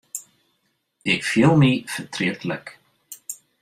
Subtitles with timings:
[1.13, 2.67] Ik fiel my fertrietlik.